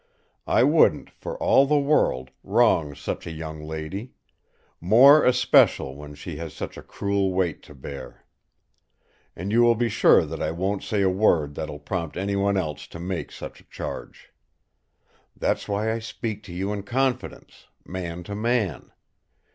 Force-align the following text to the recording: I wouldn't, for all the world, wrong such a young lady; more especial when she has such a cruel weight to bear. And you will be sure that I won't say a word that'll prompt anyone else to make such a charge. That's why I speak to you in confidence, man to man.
I 0.47 0.63
wouldn't, 0.63 1.11
for 1.11 1.37
all 1.37 1.67
the 1.67 1.77
world, 1.79 2.31
wrong 2.43 2.95
such 2.95 3.27
a 3.27 3.31
young 3.31 3.61
lady; 3.61 4.13
more 4.79 5.23
especial 5.23 5.95
when 5.95 6.15
she 6.15 6.37
has 6.37 6.55
such 6.55 6.75
a 6.75 6.81
cruel 6.81 7.31
weight 7.33 7.61
to 7.61 7.75
bear. 7.75 8.25
And 9.35 9.51
you 9.51 9.61
will 9.61 9.75
be 9.75 9.89
sure 9.89 10.25
that 10.25 10.41
I 10.41 10.49
won't 10.49 10.81
say 10.81 11.03
a 11.03 11.07
word 11.09 11.53
that'll 11.53 11.77
prompt 11.77 12.17
anyone 12.17 12.57
else 12.57 12.87
to 12.87 12.99
make 12.99 13.31
such 13.31 13.61
a 13.61 13.69
charge. 13.69 14.31
That's 15.37 15.67
why 15.67 15.91
I 15.93 15.99
speak 15.99 16.41
to 16.45 16.51
you 16.51 16.73
in 16.73 16.81
confidence, 16.81 17.67
man 17.85 18.23
to 18.23 18.33
man. 18.33 18.91